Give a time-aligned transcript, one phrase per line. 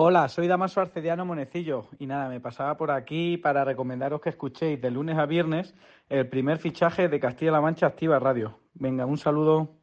[0.00, 4.80] Hola, soy Damaso Arcediano Monecillo y nada, me pasaba por aquí para recomendaros que escuchéis
[4.80, 5.74] de lunes a viernes
[6.08, 8.60] el primer fichaje de Castilla-La Mancha Activa Radio.
[8.74, 9.74] Venga, un saludo.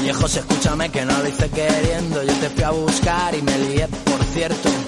[0.00, 3.56] Oye José, escúchame que no lo hice queriendo, yo te fui a buscar y me
[3.56, 4.87] lié, por cierto.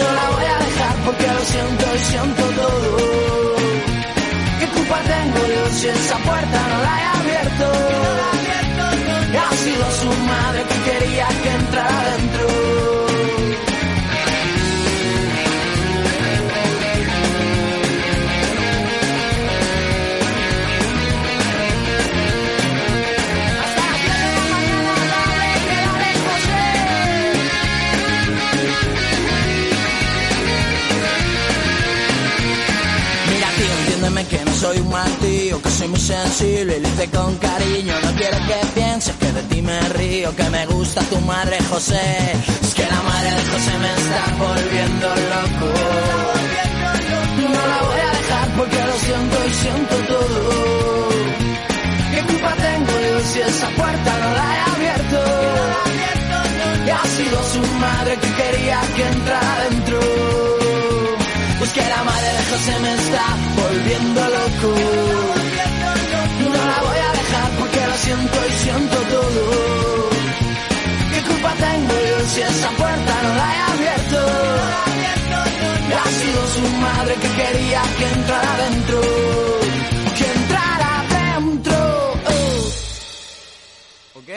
[0.00, 2.96] No la voy a dejar porque lo siento y siento todo.
[4.58, 7.89] ¿Qué culpa tengo yo si esa puerta no la he abierto?
[36.10, 37.94] Sensible y lo hice con cariño.
[38.04, 42.08] No quiero que pienses que de ti me río, que me gusta tu madre José.
[42.62, 45.68] Es que la madre de José me está volviendo loco.
[47.54, 50.40] No la voy a dejar porque lo siento y siento todo.
[52.12, 55.18] ¿Qué culpa tengo yo si esa puerta no la he abierto?
[56.86, 60.00] Y ha sido su madre que quería que entrara dentro.
[61.58, 63.26] Pues la madre de José me está
[63.62, 65.39] volviendo loco.
[66.50, 69.42] No la voy a dejar porque lo siento y siento todo.
[71.12, 74.20] ¿Qué culpa tengo yo si esa puerta no la he abierto?
[75.88, 79.00] Y ha sido su madre que quería que entrara dentro.
[80.18, 81.78] Que entrara dentro.
[82.34, 82.60] Oh.
[84.18, 84.30] Ok.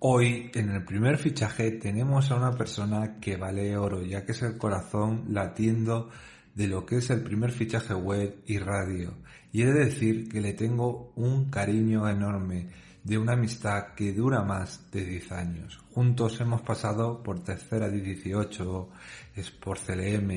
[0.00, 4.42] Hoy en el primer fichaje tenemos a una persona que vale oro, ya que es
[4.42, 6.10] el corazón latiendo
[6.54, 9.14] de lo que es el primer fichaje web y radio.
[9.52, 12.68] Y he de decir que le tengo un cariño enorme
[13.04, 15.80] de una amistad que dura más de 10 años.
[15.92, 18.88] Juntos hemos pasado por Tercera de 18,
[19.36, 20.30] Sport CLM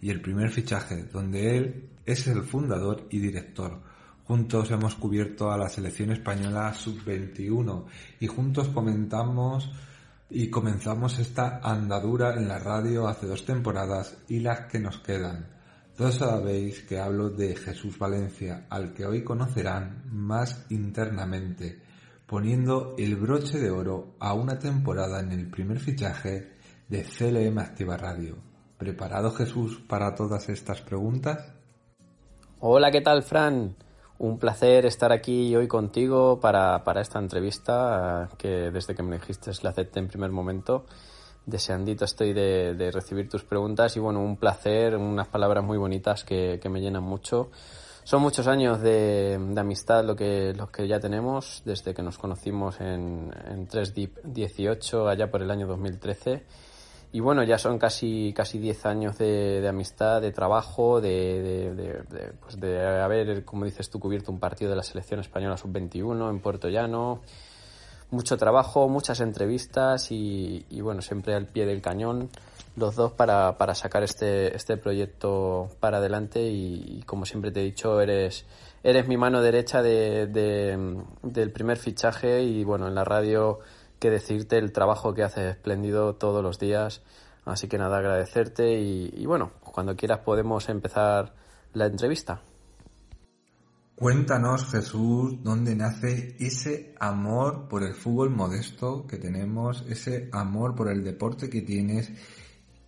[0.00, 3.80] y el primer fichaje, donde él es el fundador y director.
[4.24, 7.86] Juntos hemos cubierto a la selección española sub-21
[8.20, 9.70] y juntos comentamos
[10.30, 15.51] y comenzamos esta andadura en la radio hace dos temporadas y las que nos quedan.
[15.96, 21.82] Todos sabéis que hablo de Jesús Valencia, al que hoy conocerán más internamente,
[22.26, 26.52] poniendo el broche de oro a una temporada en el primer fichaje
[26.88, 28.38] de CLM Activa Radio.
[28.78, 31.52] ¿Preparado Jesús para todas estas preguntas?
[32.60, 33.76] Hola, ¿qué tal, Fran?
[34.16, 39.50] Un placer estar aquí hoy contigo para, para esta entrevista que desde que me dijiste
[39.62, 40.86] la acepté en primer momento.
[41.46, 46.60] Deseandito estoy de, recibir tus preguntas y bueno, un placer, unas palabras muy bonitas que,
[46.70, 47.50] me llenan mucho.
[48.04, 52.80] Son muchos años de, amistad lo que, los que ya tenemos desde que nos conocimos
[52.80, 56.44] en, en 3DIP18 allá por el año 2013
[57.14, 62.58] y bueno, ya son casi casi 10 años de, amistad, de trabajo, de, de, pues
[62.58, 66.70] de haber, como dices tú, cubierto un partido de la selección española sub-21 en Puerto
[66.70, 67.20] Llano.
[68.12, 72.28] Mucho trabajo, muchas entrevistas y, bueno, siempre al pie del cañón
[72.76, 77.64] los dos para, para sacar este, este proyecto para adelante y, como siempre te he
[77.64, 78.44] dicho, eres,
[78.82, 80.26] eres mi mano derecha de,
[81.22, 83.60] del primer fichaje y bueno, en la radio
[83.98, 87.00] que decirte el trabajo que haces espléndido todos los días.
[87.46, 91.32] Así que nada, agradecerte y, bueno, cuando quieras podemos empezar
[91.72, 92.42] la entrevista.
[93.94, 100.90] Cuéntanos, Jesús, dónde nace ese amor por el fútbol modesto que tenemos, ese amor por
[100.90, 102.10] el deporte que tienes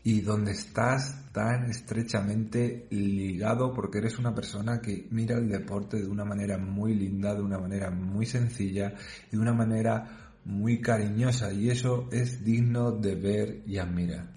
[0.02, 6.08] y dónde estás tan estrechamente ligado porque eres una persona que mira el deporte de
[6.08, 8.94] una manera muy linda, de una manera muy sencilla
[9.30, 14.34] y de una manera muy cariñosa y eso es digno de ver y admirar.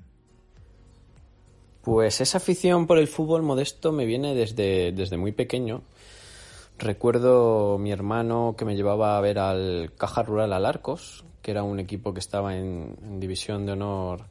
[1.81, 5.84] Pues esa afición por el fútbol modesto me viene desde, desde muy pequeño.
[6.79, 11.79] Recuerdo mi hermano que me llevaba a ver al Caja Rural Alarcos, que era un
[11.79, 14.25] equipo que estaba en, en división de honor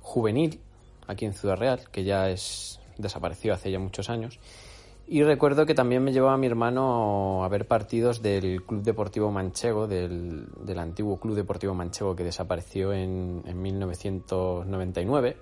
[0.00, 0.60] juvenil
[1.06, 4.38] aquí en Ciudad Real, que ya es desapareció hace ya muchos años.
[5.06, 9.30] Y recuerdo que también me llevaba a mi hermano a ver partidos del Club Deportivo
[9.30, 10.46] Manchego, del,
[10.78, 15.36] antiguo Club Deportivo Manchego que desapareció en, 1999.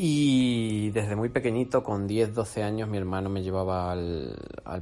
[0.00, 4.32] Y desde muy pequeñito, con 10, 12 años, mi hermano me llevaba al,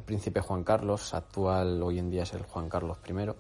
[0.05, 3.33] príncipe Juan Carlos, actual hoy en día es el Juan Carlos I.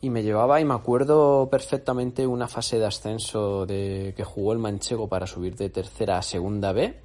[0.00, 4.58] Y me llevaba, y me acuerdo perfectamente, una fase de ascenso de que jugó el
[4.58, 7.04] Manchego para subir de tercera a segunda B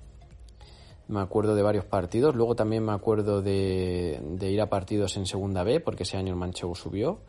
[1.09, 2.35] me acuerdo de varios partidos.
[2.35, 6.39] Luego también me acuerdo de, ir a partidos en Segunda B, porque ese año el
[6.39, 7.19] Manchego subió.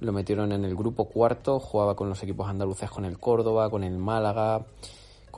[0.00, 3.84] Lo metieron en el grupo cuarto, jugaba con los equipos andaluces, con el Córdoba, con
[3.84, 4.64] el Málaga,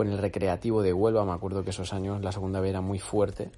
[0.00, 1.26] con el Recreativo de Huelva.
[1.26, 3.50] Me acuerdo que esos años la Segunda B era muy fuerte.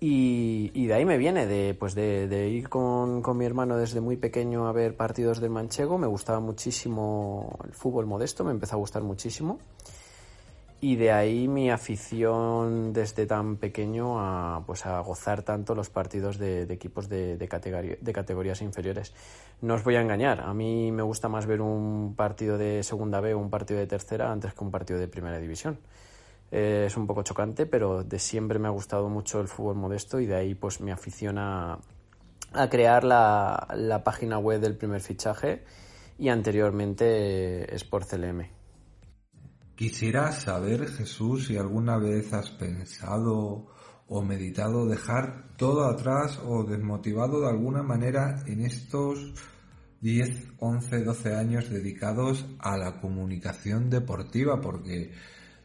[0.00, 4.16] Y, de ahí me viene, de, pues de, ir con, con, mi hermano desde muy
[4.16, 5.98] pequeño a ver partidos del Manchego.
[5.98, 9.58] Me gustaba muchísimo el fútbol modesto, me empezó a gustar muchísimo.
[10.84, 16.36] Y de ahí mi afición desde tan pequeño a, pues a gozar tanto los partidos
[16.36, 19.14] de, equipos de, de, categorías inferiores.
[19.62, 23.20] No os voy a engañar, a mí me gusta más ver un partido de segunda
[23.20, 25.78] B o un partido de tercera antes que un partido de primera división.
[26.52, 30.20] Eh, es un poco chocante, pero de siempre me ha gustado mucho el fútbol modesto
[30.20, 31.78] y de ahí pues mi afición a,
[32.52, 35.64] a crear la, la página web del primer fichaje
[36.18, 38.53] y anteriormente Sport CLM.
[39.76, 43.66] Quisiera saber, Jesús, si alguna vez has pensado
[44.06, 49.34] o meditado dejar todo atrás o desmotivado de alguna manera en estos
[50.00, 55.12] 10, 11, 12 años dedicados a la comunicación deportiva, porque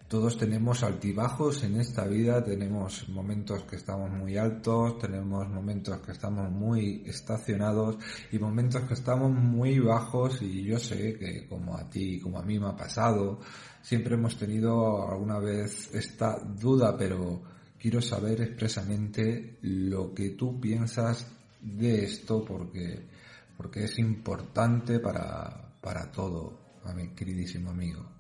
[0.09, 6.13] todos tenemos altibajos en esta vida, tenemos momentos que estamos muy altos, tenemos momentos que
[6.13, 7.97] estamos muy estacionados
[8.31, 12.41] y momentos que estamos muy bajos y yo sé que como a ti, como a
[12.41, 13.39] mí me ha pasado,
[13.83, 17.43] siempre hemos tenido alguna vez esta duda, pero
[17.77, 21.27] quiero saber expresamente lo que tú piensas
[21.61, 23.05] de esto porque,
[23.55, 26.57] porque es importante para, para todo,
[26.95, 28.18] mi queridísimo amigo.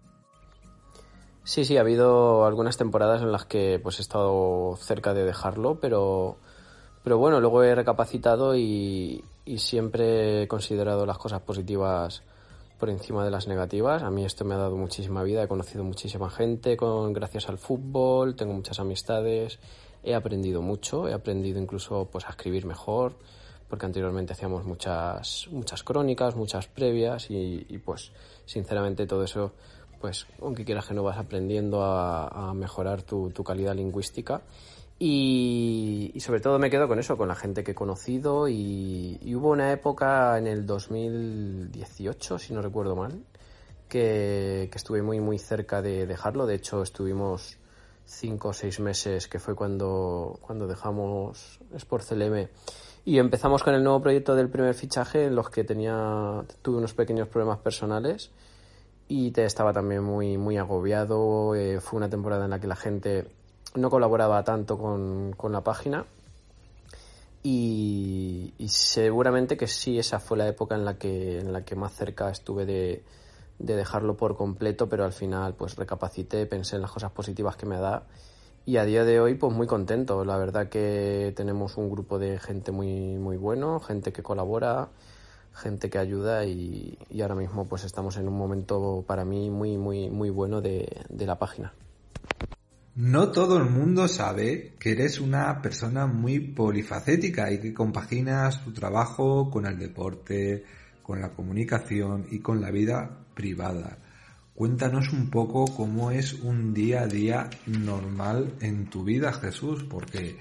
[1.49, 5.79] Sí, sí, ha habido algunas temporadas en las que pues he estado cerca de dejarlo,
[5.79, 6.37] pero,
[7.03, 9.23] pero bueno, luego he recapacitado y,
[9.57, 12.21] siempre he considerado las cosas positivas
[12.77, 14.03] por encima de las negativas.
[14.03, 17.57] A mí esto me ha dado muchísima vida, he conocido muchísima gente con gracias al
[17.57, 19.57] fútbol, tengo muchas amistades,
[20.03, 23.15] he aprendido mucho, he aprendido incluso pues a escribir mejor,
[23.67, 28.11] porque anteriormente hacíamos muchas muchas crónicas, muchas previas y, y pues
[28.45, 29.53] sinceramente todo eso
[29.99, 34.41] pues aunque quieras que no vas aprendiendo a, mejorar tu, calidad lingüística.
[35.01, 39.49] Y, sobre todo me quedo con eso, con la gente que he conocido y, hubo
[39.51, 43.23] una época en el 2018, si no recuerdo mal,
[43.87, 46.45] que, estuve muy muy cerca de dejarlo.
[46.45, 47.57] De hecho, estuvimos
[48.05, 52.49] cinco o seis meses, que fue cuando, cuando dejamos Sport CLM
[53.05, 56.93] y empezamos con el nuevo proyecto del primer fichaje en los que tenía, tuve unos
[56.93, 58.31] pequeños problemas personales
[59.09, 61.55] y te estaba también muy, muy agobiado.
[61.55, 63.27] Eh, fue una temporada en la que la gente
[63.75, 66.05] no colaboraba tanto con, la página.
[67.43, 71.93] Y, seguramente que sí, esa fue la época en la que, en la que más
[71.93, 73.03] cerca estuve de,
[73.57, 77.65] de dejarlo por completo, pero al final pues recapacité, pensé en las cosas positivas que
[77.65, 78.05] me da
[78.65, 80.23] y a día de hoy pues muy contento.
[80.23, 84.89] La verdad que tenemos un grupo de gente muy, muy bueno, gente que colabora,
[85.59, 90.09] gente que ayuda y, ahora mismo pues estamos en un momento para mí muy, muy,
[90.09, 91.73] muy bueno de, de la página.
[92.95, 98.73] No todo el mundo sabe que eres una persona muy polifacética y que compaginas tu
[98.73, 100.65] trabajo con el deporte,
[101.03, 103.97] con la comunicación y con la vida privada.
[104.59, 110.35] Cuéntanos un poco cómo es un día a día normal en tu vida, Jesús, porque,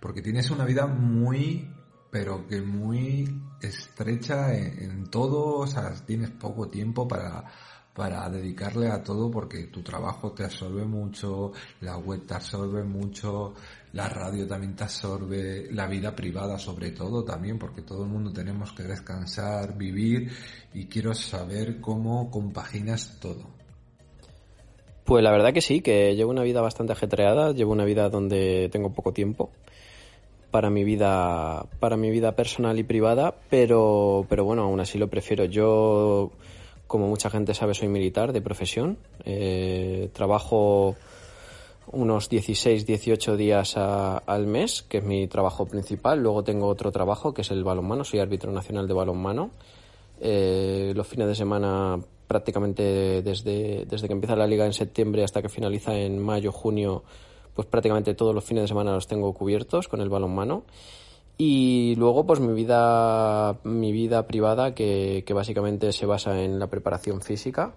[0.00, 1.70] porque tienes una vida muy,
[2.10, 3.28] pero que muy
[3.60, 7.44] estrecha en, todo, o sea, tienes poco tiempo para,
[7.94, 13.54] para dedicarle a todo porque tu trabajo te absorbe mucho, la web te absorbe mucho,
[13.92, 18.32] la radio también te absorbe, la vida privada sobre todo también porque todo el mundo
[18.32, 20.30] tenemos que descansar, vivir
[20.74, 23.60] y quiero saber cómo compaginas todo.
[25.04, 28.68] Pues la verdad que sí, que llevo una vida bastante ajetreada, llevo una vida donde
[28.70, 29.50] tengo poco tiempo
[30.50, 35.08] para mi vida para mi vida personal y privada, pero pero bueno, aún así lo
[35.08, 35.44] prefiero.
[35.44, 36.30] Yo
[36.90, 38.98] como mucha gente sabe, soy militar de profesión.
[39.24, 40.96] Eh, trabajo
[41.92, 46.20] unos 16, 18 días al mes, que es mi trabajo principal.
[46.20, 48.02] Luego tengo otro trabajo, que es el balonmano.
[48.02, 49.50] Soy árbitro nacional de balonmano.
[50.20, 55.42] Eh, los fines de semana, prácticamente desde, desde que empieza la liga en septiembre hasta
[55.42, 57.04] que finaliza en mayo, junio,
[57.54, 60.64] pues prácticamente todos los fines de semana los tengo cubiertos con el balonmano.
[61.42, 67.22] Y luego, pues mi vida, mi vida privada, que, básicamente se basa en la preparación
[67.22, 67.72] física.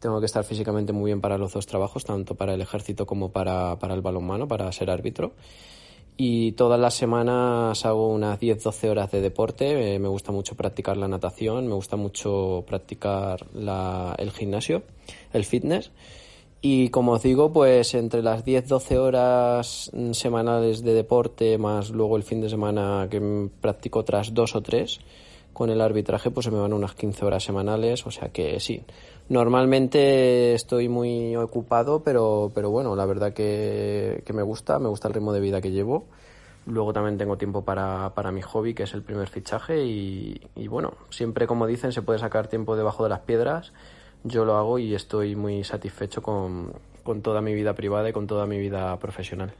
[0.00, 3.32] Tengo que estar físicamente muy bien para los dos trabajos, tanto para el ejército como
[3.32, 5.32] para, para el balonmano, para ser árbitro.
[6.18, 9.94] Y todas las semanas hago unas 10-12 horas de deporte.
[9.94, 14.82] Eh, me gusta mucho practicar la natación, me gusta mucho practicar la, el gimnasio,
[15.32, 15.90] el fitness.
[16.60, 22.22] Y como os digo, pues entre las 10-12 horas semanales de deporte, más luego el
[22.22, 25.00] fin de semana que practico otras dos o tres,
[25.52, 28.82] con el arbitraje pues se me van unas 15 horas semanales, o sea que sí.
[29.28, 35.08] Normalmente estoy muy ocupado, pero, pero bueno, la verdad que, que me gusta, me gusta
[35.08, 36.06] el ritmo de vida que llevo.
[36.66, 40.68] Luego también tengo tiempo para, para mi hobby, que es el primer fichaje, y, y
[40.68, 43.72] bueno, siempre como dicen, se puede sacar tiempo debajo de las piedras
[44.24, 46.72] yo lo hago y estoy muy satisfecho con,
[47.22, 49.54] toda mi vida privada y con toda mi vida profesional.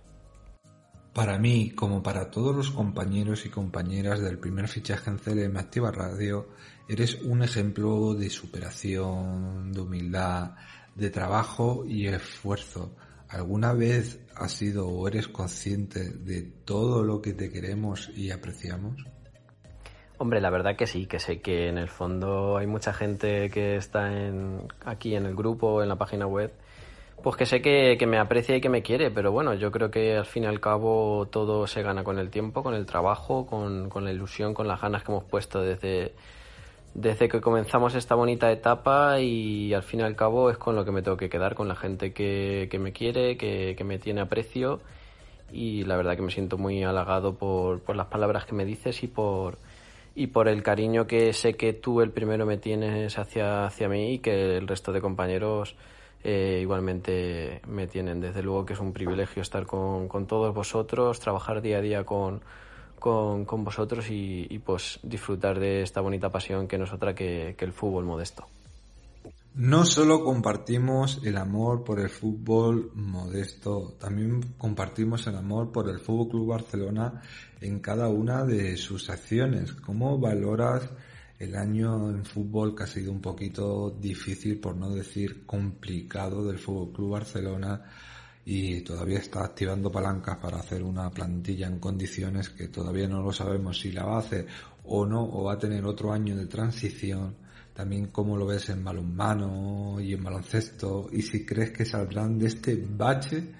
[1.12, 5.90] Para mí, como para todos los compañeros y compañeras del primer fichaje en CLM Activa
[5.90, 6.48] Radio,
[6.88, 10.52] eres un ejemplo de superación, de humildad,
[10.94, 12.94] de trabajo y esfuerzo.
[13.28, 19.04] ¿Alguna vez has sido o eres consciente de todo lo que te queremos y apreciamos?
[20.18, 23.76] Hombre, la verdad que sí, que sé que en el fondo hay mucha gente que
[23.76, 26.52] está en, aquí en el grupo, en la página web,
[27.22, 30.16] pues que sé que, me aprecia y que me quiere, pero bueno, yo creo que
[30.16, 33.90] al fin y al cabo todo se gana con el tiempo, con el trabajo, con,
[33.90, 36.14] con la ilusión, con las ganas que hemos puesto desde,
[36.94, 40.86] desde que comenzamos esta bonita etapa y al fin y al cabo es con lo
[40.86, 43.98] que me tengo que quedar, con la gente que, que me quiere, que, que me
[43.98, 44.80] tiene aprecio
[45.52, 49.02] y la verdad que me siento muy halagado por, por las palabras que me dices
[49.02, 49.58] y por
[50.16, 54.14] y por el cariño que sé que tú el primero me tienes hacia, hacia mí
[54.14, 55.76] y que el resto de compañeros
[56.24, 58.22] eh, igualmente me tienen.
[58.22, 62.04] Desde luego que es un privilegio estar con, con todos vosotros, trabajar día a día
[62.04, 62.40] con,
[62.98, 67.14] con, con vosotros y, y, pues disfrutar de esta bonita pasión que no es otra
[67.14, 68.46] que, que el fútbol modesto.
[69.56, 75.98] No solo compartimos el amor por el fútbol modesto, también compartimos el amor por el
[75.98, 77.22] Fútbol Club Barcelona
[77.62, 79.72] en cada una de sus acciones.
[79.72, 80.90] ¿Cómo valoras
[81.38, 86.58] el año en fútbol que ha sido un poquito difícil, por no decir complicado, del
[86.58, 87.82] Fútbol Club Barcelona
[88.44, 93.32] y todavía está activando palancas para hacer una plantilla en condiciones que todavía no lo
[93.32, 94.46] sabemos si la va a hacer
[94.84, 97.45] o no, o va a tener otro año de transición?
[97.76, 102.46] También cómo lo ves en balonmano y en baloncesto y si crees que saldrán de
[102.46, 103.52] este bache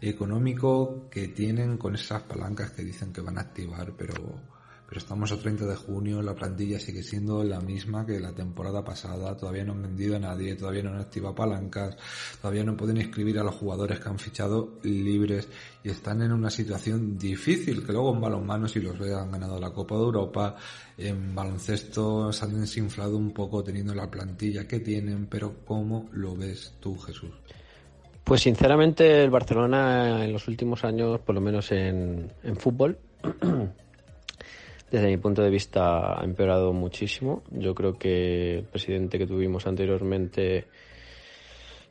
[0.00, 4.14] económico que tienen con esas palancas que dicen que van a activar, pero
[4.88, 8.82] pero estamos a 30 de junio, la plantilla sigue siendo la misma que la temporada
[8.82, 11.94] pasada, todavía no han vendido a nadie, todavía no han activado palancas,
[12.40, 15.46] todavía no pueden inscribir a los jugadores que han fichado libres
[15.84, 19.60] y están en una situación difícil, que luego en balonmano si los ve han ganado
[19.60, 20.56] la Copa de Europa,
[20.96, 26.34] en baloncesto se han desinflado un poco teniendo la plantilla que tienen, pero ¿cómo lo
[26.34, 27.32] ves tú Jesús?
[28.24, 32.98] Pues sinceramente el Barcelona en los últimos años, por lo menos en, en fútbol,
[34.90, 37.42] desde mi punto de vista ha empeorado muchísimo.
[37.50, 40.66] Yo creo que el presidente que tuvimos anteriormente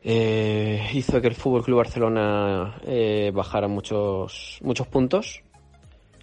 [0.04, 5.44] eh, hizo que el Fútbol Club Barcelona eh, bajara muchos muchos puntos.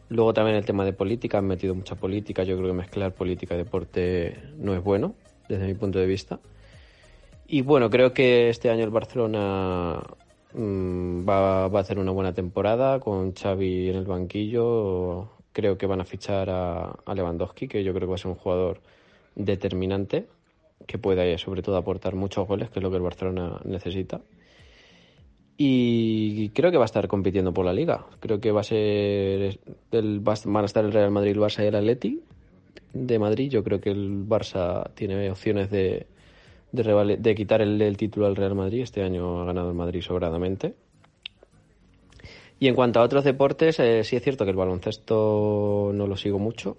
[0.09, 2.43] Luego también el tema de política, han metido mucha política.
[2.45, 5.15] Yo creo que mezclar política y deporte no es bueno,
[5.49, 6.41] desde mi punto de vista.
[7.47, 10.03] Y bueno, creo que este año el Barcelona
[10.55, 15.87] mm, va, va, a hacer una buena temporada con Xavi en el banquillo, Creo que
[15.87, 18.81] van a fichar a, Lewandowski, que yo creo que va a ser un jugador
[19.37, 20.27] determinante,
[20.85, 24.21] que pueda sobre todo aportar muchos goles, que es lo que el Barcelona necesita.
[25.57, 28.05] Y creo que va a estar compitiendo por la liga.
[28.19, 29.61] Creo que va a ser
[29.93, 32.21] el, van a estar el Real Madrid, el Barça y el Atleti
[32.93, 33.51] de Madrid.
[33.51, 36.09] Yo creo que el Barça tiene opciones de,
[36.73, 38.83] de, quitar el, el, título al Real Madrid.
[38.83, 40.75] Este año ha ganado el Madrid sobradamente.
[42.61, 46.17] Y en cuanto a otros deportes, eh, sí es cierto que el baloncesto no lo
[46.17, 46.77] sigo mucho.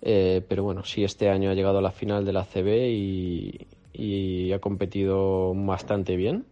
[0.00, 4.52] Eh, pero bueno, sí este año ha llegado a la final de la CB y,
[4.52, 6.44] ha competido bastante bien.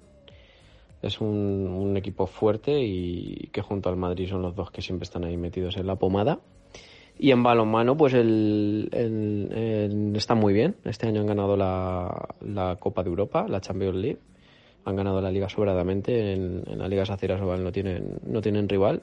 [1.03, 5.25] Es un, equipo fuerte y que junto al Madrid son los dos que siempre están
[5.25, 6.41] ahí metidos en la pomada.
[7.19, 8.91] Y en balonmano, pues el,
[10.15, 10.77] está muy bien.
[10.85, 14.19] Este año han ganado la Copa de Europa, la Champions League
[14.87, 16.33] han ganado la liga sobradamente.
[16.33, 19.03] En, la Liga Saceras Oval no tienen, no tienen rival.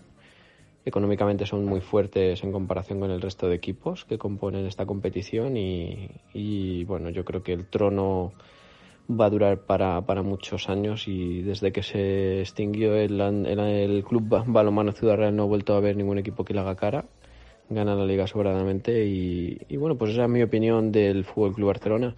[0.85, 5.55] Económicamente son muy fuertes en comparación con el resto de equipos que componen esta competición
[5.55, 8.33] y, bueno, yo creo que el trono
[9.09, 14.43] va a durar para, para muchos años y desde que se extinguió el, el, club
[14.45, 17.05] balonmano Ciudad Real no ha vuelto a haber ningún equipo que le haga cara.
[17.69, 21.67] Gana la liga sobradamente y, y bueno, pues esa es mi opinión del Fútbol Club
[21.67, 22.15] Barcelona.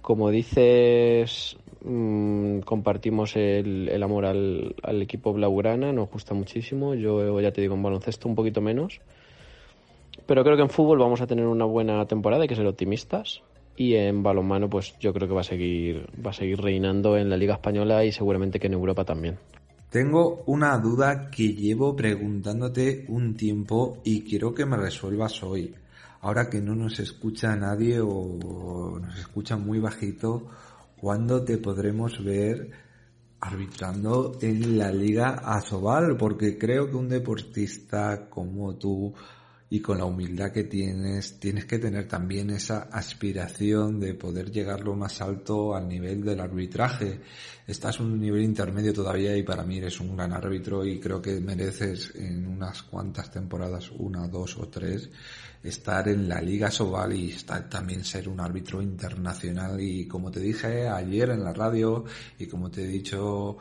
[0.00, 1.58] Como dices,
[1.88, 6.94] Mm, compartimos el, amor al, equipo blaugrana, nos gusta muchísimo.
[6.94, 9.00] Yo ya te digo, en baloncesto un poquito menos.
[10.26, 13.42] Pero creo que en fútbol vamos a tener una buena temporada, hay que ser optimistas.
[13.76, 17.30] Y en balonmano, pues yo creo que va a seguir, va a seguir reinando en
[17.30, 19.38] la Liga Española y seguramente que en Europa también.
[19.90, 25.72] Tengo una duda que llevo preguntándote un tiempo y quiero que me resuelvas hoy.
[26.22, 30.48] Ahora que no nos escucha nadie o nos escucha muy bajito
[31.00, 32.70] ¿Cuándo te podremos ver
[33.40, 36.16] arbitrando en la Liga Asobal?
[36.16, 39.14] Porque creo que un deportista como tú
[39.68, 44.80] y con la humildad que tienes, tienes que tener también esa aspiración de poder llegar
[44.80, 47.20] lo más alto al nivel del arbitraje.
[47.66, 51.40] Estás un nivel intermedio todavía y para mí eres un gran árbitro y creo que
[51.40, 55.10] mereces en unas cuantas temporadas, una, dos o tres,
[55.64, 60.38] estar en la Liga Sobal y estar, también ser un árbitro internacional y como te
[60.38, 62.04] dije ayer en la radio
[62.38, 63.58] y como te he dicho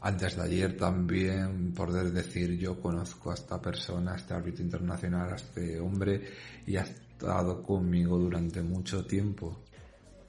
[0.00, 5.32] antes de ayer también poder decir yo conozco a esta persona, a este árbitro internacional,
[5.32, 6.22] a este hombre
[6.66, 9.56] y ha estado conmigo durante mucho tiempo.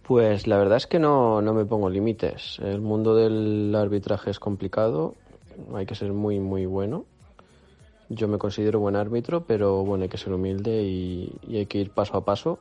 [0.04, 2.58] Pues la verdad es que no, no me pongo límites.
[2.60, 5.16] El mundo del arbitraje es complicado,
[5.74, 7.06] hay que ser muy muy bueno
[8.10, 11.92] yo me considero buen árbitro, pero bueno, hay que ser humilde y, hay que ir
[11.92, 12.60] paso a paso.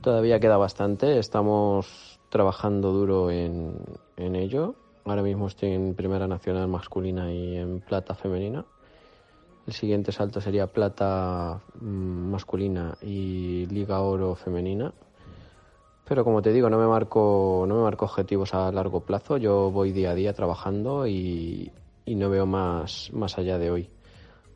[0.00, 3.74] Todavía queda bastante, estamos trabajando duro en,
[4.16, 4.76] ello.
[5.04, 8.64] Ahora mismo estoy en Primera Nacional masculina y en plata femenina.
[9.66, 14.92] El siguiente salto sería plata mm, masculina y Liga Oro femenina.
[16.06, 19.36] Pero como te digo, no me marco, no me marco objetivos a largo plazo.
[19.36, 21.70] Yo voy día a día trabajando y,
[22.04, 23.90] y no veo más, más allá de hoy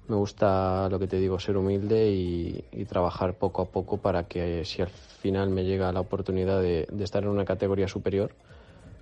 [0.08, 4.64] me gusta lo que te digo, ser humilde y, trabajar poco a poco para que
[4.64, 8.32] si al final me llega la oportunidad de, estar en una categoría superior,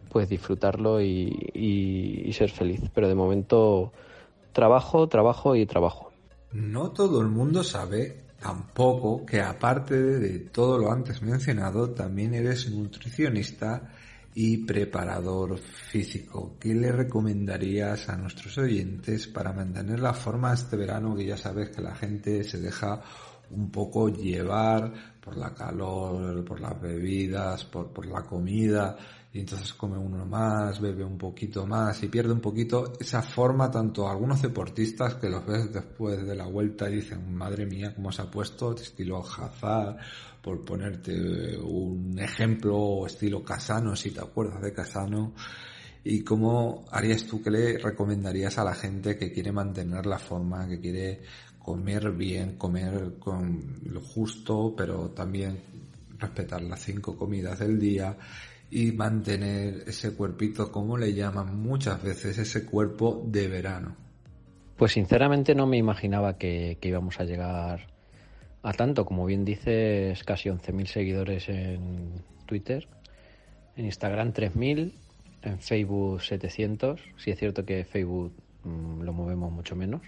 [0.09, 2.81] pues disfrutarlo y, ser feliz.
[2.95, 3.93] Pero de momento
[4.53, 6.13] trabajo, trabajo y trabajo.
[6.53, 12.71] No todo el mundo sabe tampoco que aparte de todo lo antes mencionado, también eres
[12.71, 13.91] nutricionista
[14.35, 16.57] y preparador físico.
[16.61, 21.71] ¿Qué le recomendarías a nuestros oyentes para mantener la forma este verano que ya sabes
[21.71, 23.01] que la gente se deja
[23.51, 28.97] un poco llevar por la calor, por las bebidas, por, por la comida
[29.37, 33.71] y entonces come uno más, bebe un poquito más y pierde un poquito esa forma
[33.71, 38.11] tanto algunos deportistas que los ves después de la vuelta y dicen, madre mía, cómo
[38.11, 39.99] se ha puesto, estilo Hazard,
[40.41, 45.35] por ponerte un ejemplo, estilo Casano, si te acuerdas de Casano,
[46.03, 50.67] y cómo harías tú que le recomendarías a la gente que quiere mantener la forma,
[50.67, 51.21] que quiere
[51.67, 55.59] comer bien, comer con lo justo, pero también
[56.17, 58.17] respetar las cinco comidas del día
[58.71, 63.97] y mantener ese cuerpito, como le llaman muchas veces, ese cuerpo de verano.
[64.77, 67.89] Pues sinceramente no me imaginaba que, íbamos a llegar
[68.63, 72.87] a tanto, como bien dices, casi 11.000 seguidores en Twitter,
[73.75, 74.93] en Instagram 3.000,
[75.43, 80.03] en Facebook 700, sí es cierto que Facebook mm, lo movemos mucho menos,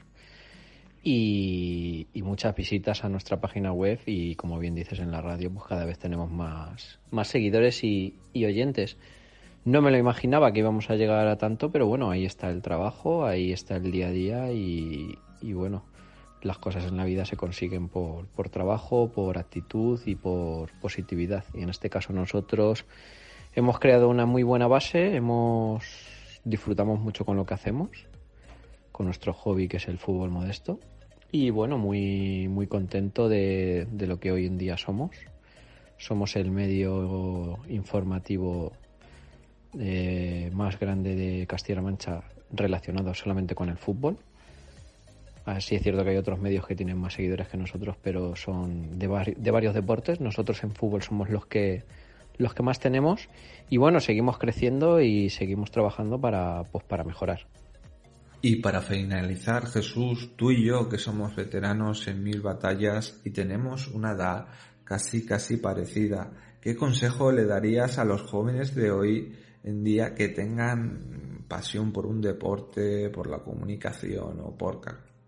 [1.02, 5.66] y, muchas visitas a nuestra página web y como bien dices en la radio, pues
[5.66, 8.98] cada vez tenemos más, más seguidores y, oyentes.
[9.64, 12.62] No me lo imaginaba que íbamos a llegar a tanto, pero bueno, ahí está el
[12.62, 15.84] trabajo, ahí está el día a día y, y bueno,
[16.42, 21.44] las cosas en la vida se consiguen por, por, trabajo, por actitud y por positividad.
[21.54, 22.84] Y en este caso nosotros
[23.54, 25.84] hemos creado una muy buena base, hemos
[26.44, 27.90] disfrutamos mucho con lo que hacemos,
[28.98, 30.80] con nuestro hobby que es el fútbol modesto.
[31.30, 35.12] Y bueno, muy, muy contento de, de lo que hoy en día somos.
[35.98, 38.72] Somos el medio informativo
[39.78, 44.18] eh, más grande de Castilla-La Mancha relacionado solamente con el fútbol.
[45.44, 48.98] Así es cierto que hay otros medios que tienen más seguidores que nosotros, pero son
[48.98, 50.20] de, de, varios deportes.
[50.20, 51.84] Nosotros en fútbol somos los que
[52.36, 53.28] los que más tenemos
[53.70, 57.46] y bueno, seguimos creciendo y seguimos trabajando para pues para mejorar.
[58.40, 63.88] Y para finalizar, Jesús, tú y yo, que somos veteranos en mil batallas y tenemos
[63.88, 64.46] una edad
[64.84, 70.28] casi casi parecida, ¿qué consejo le darías a los jóvenes de hoy en día que
[70.28, 74.80] tengan pasión por un deporte, por la comunicación o por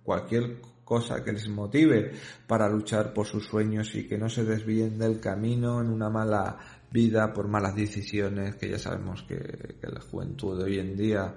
[0.05, 2.13] cualquier cosa que les motive
[2.47, 6.59] para luchar por sus sueños y que no se desvíen del camino en una mala
[6.91, 9.37] vida por malas decisiones que ya sabemos que,
[9.81, 11.35] que la juventud de hoy en día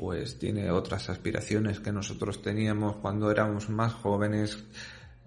[0.00, 4.64] pues tiene otras aspiraciones que nosotros teníamos cuando éramos más jóvenes,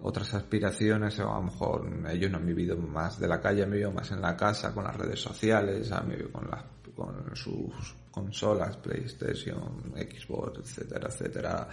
[0.00, 3.70] otras aspiraciones, o a lo mejor ellos no han vivido más de la calle, han
[3.70, 5.88] vivido más en la casa, con las redes sociales,
[6.32, 6.50] con,
[6.96, 11.68] con sus consolas, PlayStation, Xbox, etcétera, etcétera.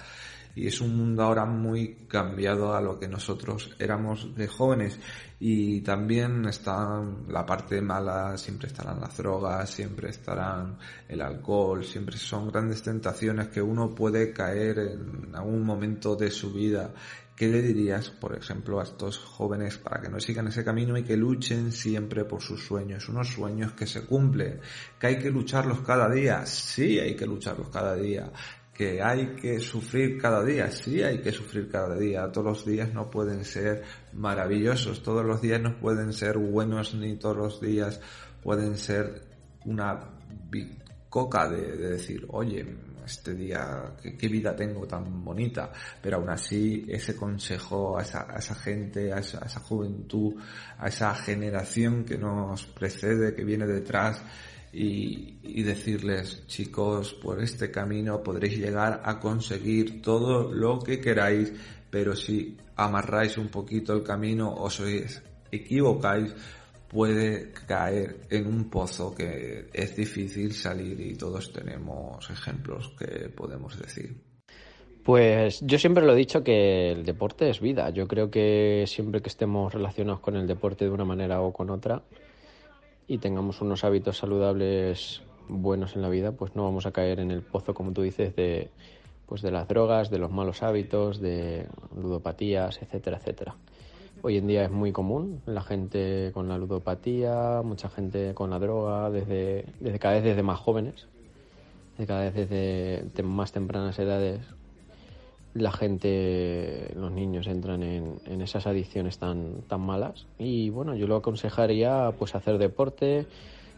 [0.56, 5.00] Y es un mundo ahora muy cambiado a lo que nosotros éramos de jóvenes
[5.40, 10.78] y también está la parte mala, siempre estarán las drogas, siempre estarán
[11.08, 16.52] el alcohol, siempre son grandes tentaciones que uno puede caer en algún momento de su
[16.52, 16.92] vida.
[17.42, 21.02] ¿Qué le dirías, por ejemplo, a estos jóvenes para que no sigan ese camino y
[21.02, 23.10] que luchen siempre por sus sueños?
[23.10, 24.60] Unos sueños que se cumplen,
[25.00, 26.46] que hay que lucharlos cada día.
[26.46, 28.32] Sí, hay que lucharlos cada día
[28.72, 32.94] que hay que sufrir cada día, sí hay que sufrir cada día, todos los días
[32.94, 38.00] no pueden ser maravillosos, todos los días no pueden ser buenos ni todos los días
[38.44, 39.24] pueden ser
[39.66, 40.00] una
[41.10, 42.66] coca de, decir, oye,
[43.12, 45.72] este día, ¿qué, vida tengo tan bonita,
[46.02, 50.36] pero aún así ese consejo a esa, gente, a esa, juventud,
[50.78, 54.22] a esa generación que nos precede, que viene detrás,
[54.74, 61.52] y, decirles, chicos, por este camino podréis llegar a conseguir todo lo que queráis,
[61.90, 65.22] pero si amarráis un poquito el camino o sois
[65.52, 66.34] equivocáis,
[66.92, 73.80] puede caer en un pozo que es difícil salir y todos tenemos ejemplos que podemos
[73.80, 74.22] decir.
[75.02, 77.90] Pues yo siempre lo he dicho que el deporte es vida.
[77.92, 81.70] Yo creo que siempre que estemos relacionados con el deporte de una manera o con
[81.70, 82.04] otra,
[83.08, 87.32] y tengamos unos hábitos saludables buenos en la vida, pues no vamos a caer en
[87.32, 88.70] el pozo, como tú dices, de,
[89.28, 93.56] pues de las drogas, de los malos hábitos, de ludopatías, etcétera, etcétera.
[94.24, 98.60] Hoy en día es muy común la gente con la ludopatía, mucha gente con la
[98.60, 101.08] droga, desde, desde cada vez desde más jóvenes,
[101.94, 104.42] desde cada vez desde más tempranas edades,
[105.56, 110.28] la gente, los niños entran en, esas adicciones tan, tan malas.
[110.38, 113.26] Y bueno, yo lo aconsejaría pues hacer deporte.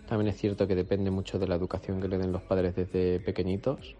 [0.09, 3.21] También es cierto que depende mucho de la educación que le den los padres desde
[3.21, 3.95] pequeñitos.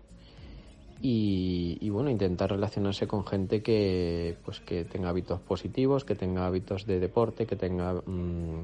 [1.05, 6.85] Y, bueno, intentar relacionarse con gente que pues que tenga hábitos positivos, que tenga hábitos
[6.85, 8.63] de deporte, que tenga mm,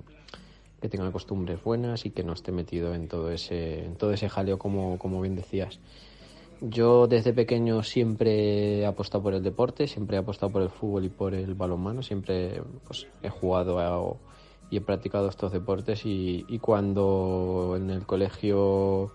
[0.81, 4.29] que tenga costumbres buenas y que no esté metido en todo ese, en todo ese
[4.29, 5.81] jaleo como, como bien decías.
[6.61, 11.05] Yo desde pequeño siempre he apostado por el deporte, siempre he apostado por el fútbol
[11.05, 14.17] y por el balonmano, siempre pues, he jugado
[14.69, 19.11] y he practicado estos deportes y, cuando en el colegio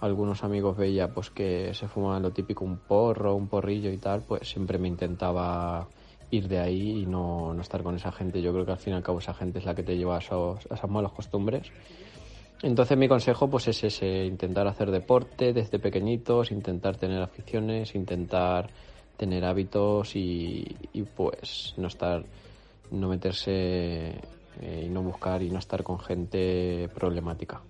[0.00, 4.22] algunos amigos veía pues que se fumaban lo típico un porro, un porrillo y tal,
[4.22, 5.88] pues siempre me intentaba
[6.30, 8.40] ir de ahí y no, no estar con esa gente.
[8.40, 10.16] Yo creo que al fin y al cabo esa gente es la que te lleva
[10.16, 11.70] a, esos, esas malas costumbres
[12.62, 18.68] entonces mi consejo pues es ese, intentar hacer deporte desde pequeñitos, intentar tener aficiones, intentar
[19.16, 20.76] tener hábitos y,
[21.16, 22.24] pues no estar,
[22.90, 24.14] no meterse
[24.60, 27.62] eh, y no buscar y no estar con gente problemática.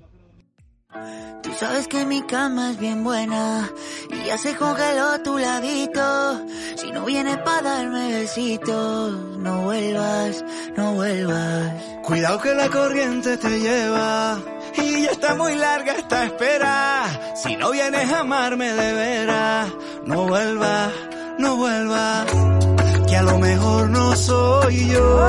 [0.93, 3.71] Tú sabes que mi cama es bien buena
[4.11, 6.47] y ya se congeló tu ladito.
[6.77, 10.45] Si no vienes para darme besitos, no vuelvas,
[10.77, 11.73] no vuelvas.
[12.03, 14.39] Cuidado que la corriente te lleva
[14.77, 17.35] y ya está muy larga esta espera.
[17.37, 19.73] Si no vienes a amarme de veras,
[20.05, 20.93] no vuelvas,
[21.39, 22.27] no vuelvas.
[23.07, 25.27] Que a lo mejor no soy yo.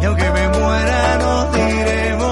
[0.00, 2.31] Y aunque me muera, nos diremos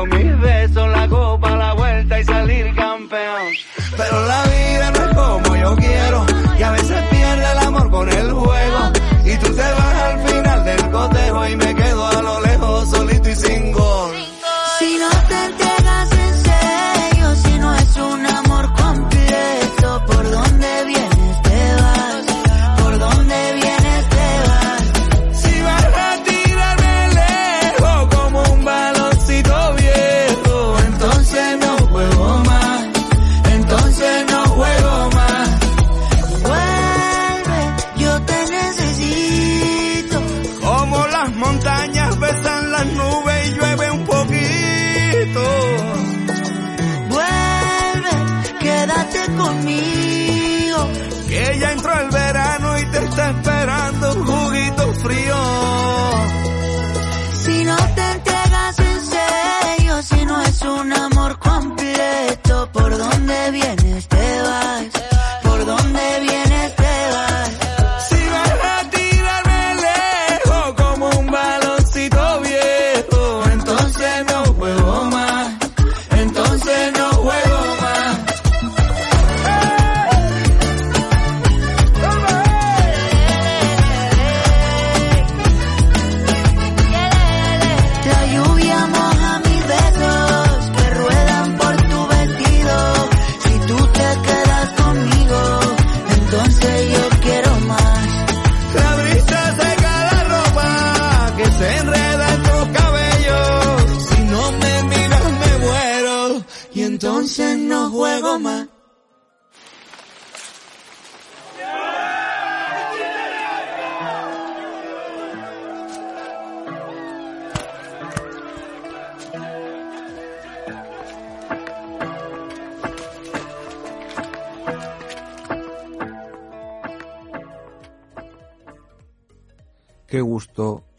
[0.00, 0.29] conmigo.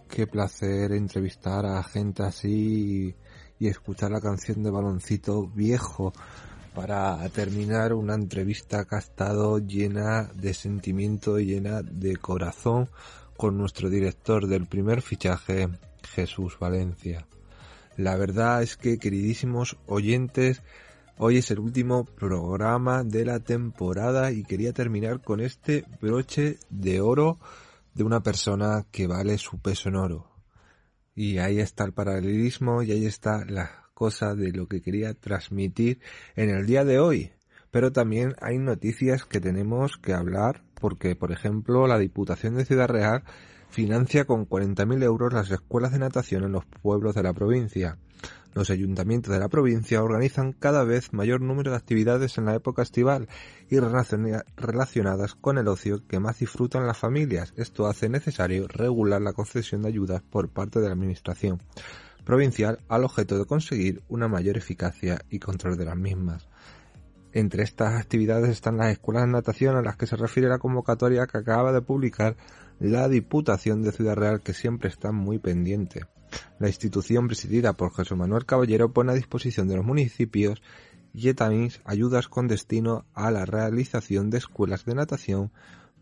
[0.10, 3.16] Qué placer entrevistar a gente así
[3.60, 6.14] y, escuchar la canción de Baloncito Viejo
[6.74, 12.90] para terminar una entrevista que ha estado llena de sentimiento llena de corazón
[13.38, 15.70] con nuestro director del primer fichaje,
[16.16, 17.28] Jesús Valencia.
[17.98, 20.64] La verdad es que, queridísimos oyentes,
[21.18, 27.02] hoy es el último programa de la temporada y quería terminar con este broche de
[27.02, 27.38] oro
[27.94, 30.32] de una persona que vale su peso en oro.
[31.16, 36.00] Y ahí está el paralelismo y ahí está la cosa de lo que quería transmitir
[36.36, 37.32] en el día de hoy.
[37.70, 42.88] Pero también hay noticias que tenemos que hablar porque, por ejemplo, la Diputación de Ciudad
[42.88, 43.24] Real
[43.72, 47.98] financia con 40.000 euros las escuelas de natación en los pueblos de la provincia.
[48.54, 52.82] Los ayuntamientos de la provincia organizan cada vez mayor número de actividades en la época
[52.82, 53.30] estival
[53.70, 57.54] y relacionadas con el ocio que más disfrutan las familias.
[57.56, 61.62] Esto hace necesario regular la concesión de ayudas por parte de la Administración
[62.26, 66.48] provincial al objeto de conseguir una mayor eficacia y control de las mismas.
[67.34, 71.28] Entre estas actividades están las escuelas de natación a las que se refiere la convocatoria
[71.28, 72.36] que acaba de publicar
[72.90, 76.08] la Diputación de Ciudad Real que siempre está muy pendiente.
[76.60, 80.62] La institución presidida por Jesús Manuel Caballero pone a disposición de los municipios
[81.14, 85.52] y también ayudas con destino a la realización de escuelas de natación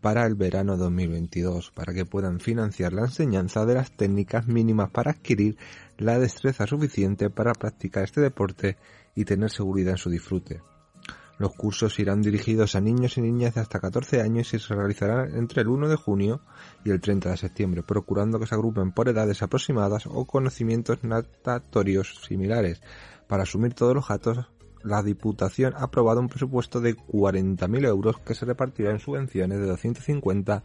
[0.00, 5.10] para el verano 2022, para que puedan financiar la enseñanza de las técnicas mínimas para
[5.10, 5.58] adquirir
[5.98, 8.78] la destreza suficiente para practicar este deporte
[9.14, 10.62] y tener seguridad en su disfrute.
[11.40, 15.34] Los cursos irán dirigidos a niños y niñas de hasta 14 años y se realizarán
[15.38, 16.42] entre el 1 de junio
[16.84, 22.20] y el 30 de septiembre, procurando que se agrupen por edades aproximadas o conocimientos natatorios
[22.28, 22.82] similares,
[23.26, 24.50] para asumir todos los gastos
[24.82, 29.66] la Diputación ha aprobado un presupuesto de 40.000 euros que se repartirá en subvenciones de
[29.66, 30.62] 250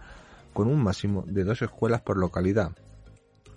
[0.51, 2.73] con un máximo de dos escuelas por localidad.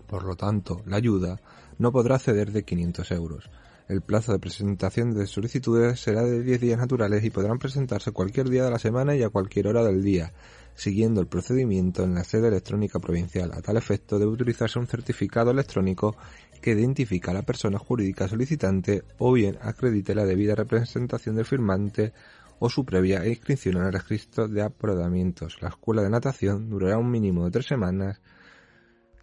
[0.06, 1.40] Por lo tanto, la ayuda
[1.78, 3.50] no podrá ceder de 500 euros.
[3.88, 8.50] El plazo de presentación de solicitudes será de 10 días naturales y podrán presentarse cualquier
[8.50, 10.34] día de la semana y a cualquier hora del día,
[10.74, 13.50] siguiendo el procedimiento en la sede electrónica provincial.
[13.54, 16.14] A tal efecto debe utilizarse un certificado electrónico
[16.60, 22.12] que identifica a la persona jurídica solicitante o bien acredite la debida representación del firmante
[22.58, 25.62] o su previa inscripción en el registro de aprobamientos.
[25.62, 28.20] La escuela de natación durará un mínimo de tres semanas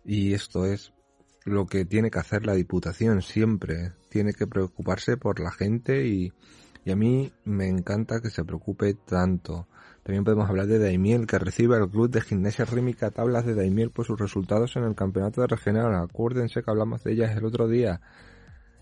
[0.04, 0.92] y esto es
[1.46, 3.94] lo que tiene que hacer la Diputación siempre.
[4.10, 6.34] Tiene que preocuparse por la gente y,
[6.84, 9.68] y a mí me encanta que se preocupe tanto.
[10.04, 13.90] También podemos hablar de Daimiel, que recibe al club de gimnasia rítmica tablas de Daimiel
[13.90, 15.96] por sus resultados en el campeonato de regional.
[15.96, 18.02] Acuérdense que hablamos de ellas el otro día.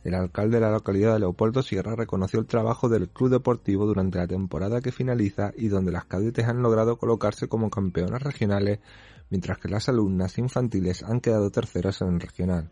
[0.04, 4.18] El alcalde de la localidad de Leopoldo Sierra reconoció el trabajo del club deportivo durante
[4.18, 8.80] la temporada que finaliza y donde las cadetes han logrado colocarse como campeonas regionales,
[9.30, 12.70] mientras que las alumnas infantiles han quedado terceras en el regional.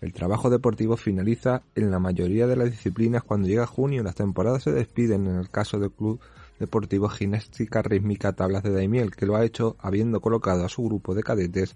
[0.00, 4.14] El trabajo deportivo finaliza en la mayoría de las disciplinas cuando llega junio y las
[4.14, 6.20] temporadas se despiden en el caso del club
[6.60, 11.14] deportivo Gimnástica Rítmica Tablas de Daimiel, que lo ha hecho habiendo colocado a su grupo
[11.14, 11.74] de cadetes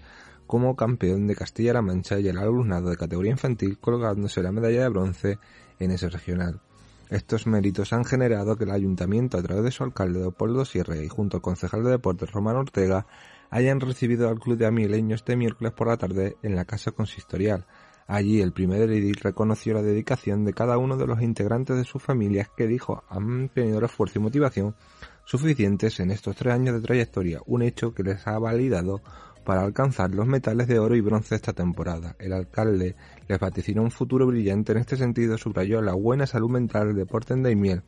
[0.49, 4.89] como campeón de Castilla-La Mancha y el alumnado de categoría infantil colocándose la medalla de
[4.89, 5.39] bronce
[5.79, 6.61] en ese regional.
[7.11, 11.09] Estos méritos han generado que el ayuntamiento, a través de su alcalde Leopoldo Sierra y
[11.09, 13.07] junto al concejal de deportes Román Ortega,
[13.51, 17.65] hayan recibido al club de amileños este miércoles por la tarde en la casa consistorial,
[18.11, 22.03] Allí el primer edil reconoció la dedicación de cada uno de los integrantes de sus
[22.03, 24.75] familias que dijo han tenido el esfuerzo y motivación
[25.27, 29.03] suficientes en estos tres años de trayectoria, un hecho que les ha validado
[29.49, 32.15] para alcanzar los metales de oro y bronce esta temporada.
[32.19, 32.97] El alcalde
[33.29, 37.33] les vaticinó un futuro brillante en este sentido, subrayó la buena salud mental del deporte
[37.33, 37.83] en Daimiel,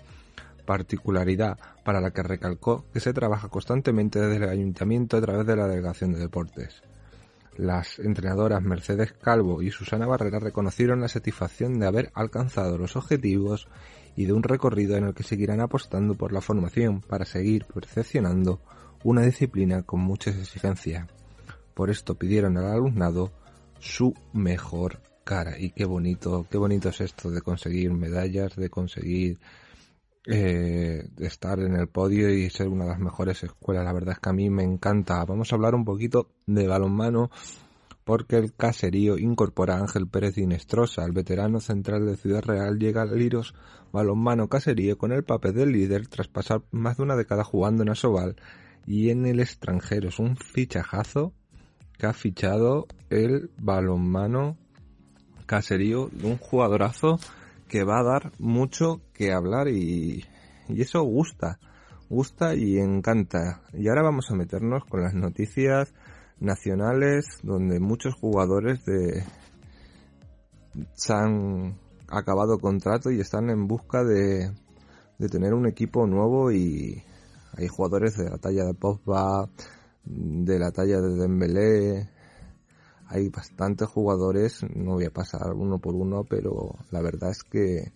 [0.64, 5.54] particularidad para la que recalcó que se trabaja constantemente desde el ayuntamiento a través de
[5.54, 6.82] la delegación de deportes.
[7.58, 13.68] Las entrenadoras Mercedes Calvo y Susana Barrera reconocieron la satisfacción de haber alcanzado los objetivos
[14.16, 18.62] y de un recorrido en el que seguirán apostando por la formación para seguir perfeccionando
[19.04, 21.19] una disciplina con muchas exigencias.
[21.74, 23.32] Por esto pidieron al alumnado
[23.78, 25.58] su mejor cara.
[25.58, 29.38] Y qué bonito, qué bonito es esto de conseguir medallas, de conseguir
[30.26, 33.84] eh, estar en el podio y ser una de las mejores escuelas.
[33.84, 35.24] La verdad es que a mí me encanta.
[35.24, 37.30] Vamos a hablar un poquito de balonmano
[38.04, 43.02] porque el caserío incorpora a Ángel Pérez Inestrosa, el veterano central de Ciudad Real, llega
[43.02, 43.54] al Liros
[43.92, 47.90] Balonmano Caserío con el papel del líder tras pasar más de una década jugando en
[47.90, 48.36] Asobal
[48.86, 50.08] y en el extranjero.
[50.08, 51.34] Es un fichajazo
[52.00, 54.56] que ha fichado el balonmano
[55.44, 57.18] caserío un jugadorazo
[57.68, 60.24] que va a dar mucho que hablar y,
[60.68, 61.58] y eso gusta,
[62.08, 63.62] gusta y encanta.
[63.74, 65.92] Y ahora vamos a meternos con las noticias
[66.40, 69.22] nacionales donde muchos jugadores de
[70.94, 74.50] se han acabado contrato y están en busca de,
[75.18, 77.02] de tener un equipo nuevo y
[77.56, 79.48] hay jugadores de la talla de Pogba,
[80.04, 82.10] de la talla de Dembélé,
[83.06, 87.92] hay bastantes jugadores, no voy a pasar uno por uno, pero la verdad es que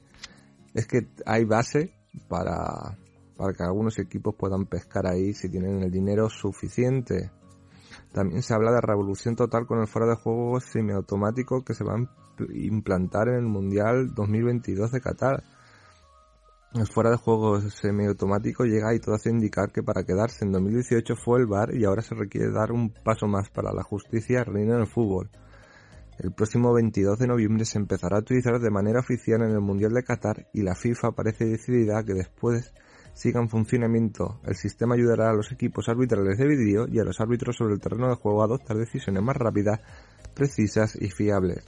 [0.75, 1.95] es que hay base
[2.29, 2.99] para,
[3.37, 7.31] para que algunos equipos puedan pescar ahí si tienen el dinero suficiente.
[8.13, 11.95] También se habla de revolución total con el fuera de juego semiautomático que se va
[11.95, 15.45] a implantar en el Mundial 2022 de Qatar.
[16.75, 21.15] El fuera de juego semiautomático llega y todo hace indicar que para quedarse en 2018
[21.15, 24.75] fue el VAR y ahora se requiere dar un paso más para la justicia reina
[24.75, 25.31] en el fútbol.
[26.19, 29.93] El próximo 22 de noviembre se empezará a utilizar de manera oficial en el Mundial
[29.93, 32.73] de Qatar y la FIFA parece decidida que después
[33.13, 34.41] siga en funcionamiento.
[34.43, 37.81] El sistema ayudará a los equipos arbitrales de vídeo y a los árbitros sobre el
[37.81, 39.79] terreno de juego a adoptar decisiones más rápidas,
[40.35, 41.65] precisas y fiables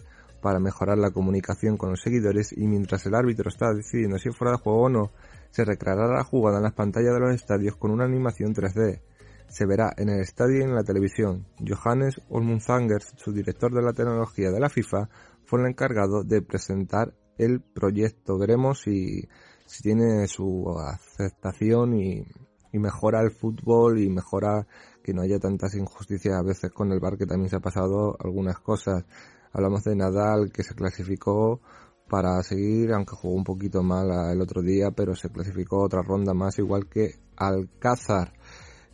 [0.46, 4.36] para mejorar la comunicación con los seguidores y mientras el árbitro está decidiendo si es
[4.36, 5.10] fuera de juego o no,
[5.50, 9.00] se recreará la jugada en las pantallas de los estadios con una animación 3D.
[9.48, 11.48] Se verá en el estadio y en la televisión.
[11.66, 15.08] Johannes Olmunzanger, su director de la tecnología de la FIFA,
[15.44, 18.38] fue el encargado de presentar el proyecto.
[18.38, 19.28] Veremos si,
[19.66, 22.24] si tiene su aceptación y,
[22.72, 24.64] y mejora el fútbol y mejora
[25.02, 28.16] que no haya tantas injusticias a veces con el bar que también se ha pasado
[28.20, 29.04] algunas cosas.
[29.52, 31.60] Hablamos de Nadal que se clasificó
[32.08, 36.34] para seguir, aunque jugó un poquito mal el otro día, pero se clasificó otra ronda
[36.34, 38.32] más, igual que Alcázar.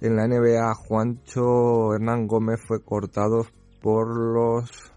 [0.01, 3.47] En la NBA, Juancho Hernán Gómez fue cortado
[3.81, 4.93] por los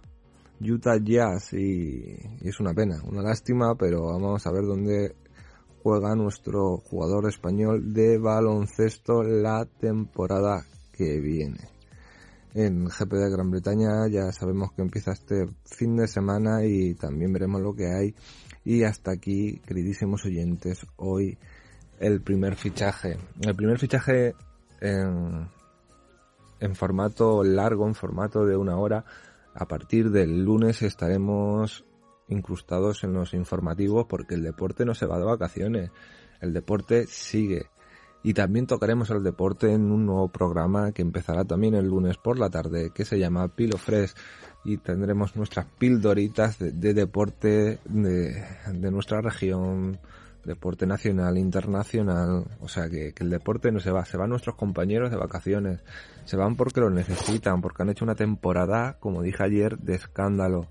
[0.61, 5.15] Utah Jazz y, y, es una pena, una lástima, pero vamos a ver dónde
[5.83, 11.74] juega nuestro jugador español de baloncesto la temporada que viene.
[12.55, 17.33] En GP de Gran Bretaña ya sabemos que empieza este fin de semana y también
[17.33, 18.15] veremos lo que hay.
[18.63, 21.37] Y hasta aquí, queridísimos oyentes, hoy
[21.99, 23.17] el primer fichaje.
[23.41, 24.35] El primer fichaje
[24.79, 25.49] en,
[26.61, 29.03] en formato largo, en formato de una hora.
[29.53, 31.83] A partir del lunes estaremos
[32.29, 35.91] incrustados en los informativos porque el deporte no se va de vacaciones.
[36.39, 37.65] El deporte sigue.
[38.25, 42.39] Y también tocaremos el deporte en un nuevo programa que empezará también el lunes por
[42.39, 44.15] la tarde, que se llama Pilo Fresh.
[44.63, 49.99] Y tendremos nuestras pildoritas de, deporte de, nuestra región,
[50.43, 55.11] deporte nacional, internacional, o sea que, el deporte no se va, se van nuestros compañeros
[55.11, 55.81] de vacaciones,
[56.23, 60.65] se van porque lo necesitan, porque han hecho una temporada, como dije ayer, de escándalo.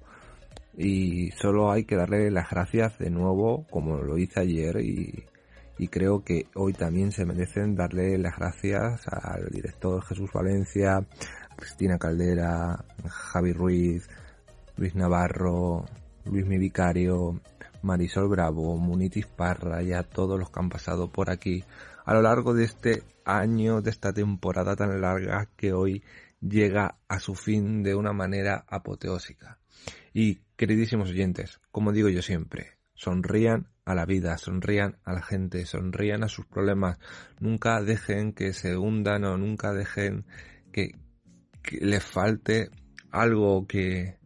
[0.77, 5.25] Y solo hay que darle las gracias de nuevo, como lo hice ayer, y,
[5.79, 11.05] y creo que hoy también se merecen darle las gracias al director Jesús Valencia,
[11.57, 14.09] Cristina Caldera, Javi Ruiz,
[14.77, 15.85] Luis Navarro,
[16.25, 17.41] Luis Mi Vicario,
[17.83, 21.65] Marisol Bravo, Munitis Parra y a todos los que han pasado por aquí
[22.05, 26.03] a lo largo de este año, de esta temporada tan larga que hoy
[26.41, 29.59] llega a su fin de una manera apoteósica.
[30.13, 35.67] Y queridísimos oyentes, como digo yo siempre, sonrían a la vida, sonrían a la gente,
[35.67, 36.99] sonrían a sus problemas,
[37.41, 40.25] nunca dejen que se hundan o nunca dejen
[40.73, 40.93] que,
[41.81, 42.71] les falte
[43.11, 44.19] algo que,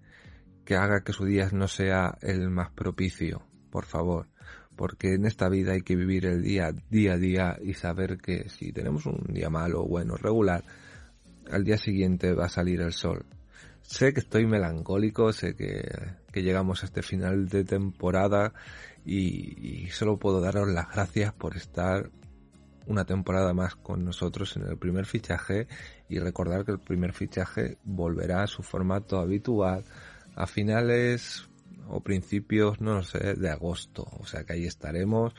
[0.65, 4.27] que haga que su día no sea el más propicio por favor,
[4.77, 8.49] porque en esta vida hay que vivir el día, día a día y saber que
[8.49, 10.65] si tenemos un día malo, bueno, regular,
[11.51, 13.25] al día siguiente va a salir el sol.
[13.83, 15.83] Sé que estoy melancólico, sé que,
[16.35, 18.53] llegamos a este final de temporada
[19.09, 22.11] y, solo puedo daros las gracias por estar
[22.87, 25.67] una temporada más con nosotros en el primer fichaje
[26.11, 29.85] y recordar que el primer fichaje volverá a su formato habitual
[30.37, 31.49] a finales
[31.89, 34.07] o principios, no lo sé, de agosto.
[34.21, 35.35] O sea que ahí estaremos,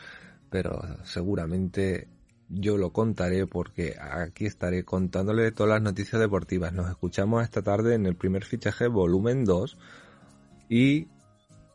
[0.50, 2.08] pero seguramente
[2.50, 6.74] yo lo contaré porque aquí estaré contándole todas las noticias deportivas.
[6.74, 9.78] Nos escuchamos esta tarde en el primer fichaje volumen 2
[10.70, 11.08] y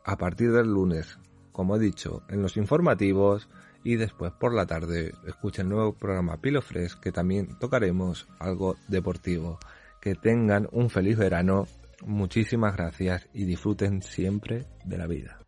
[0.03, 1.17] a partir del lunes,
[1.55, 3.47] como he dicho, en los informativos
[3.85, 8.75] y después por la tarde escucha el nuevo programa Pilo Fresh que también tocaremos algo
[8.89, 9.57] deportivo.
[10.01, 11.65] Que tengan un feliz verano
[12.03, 15.39] Muchísimas gracias y disfruten siempre de la vida.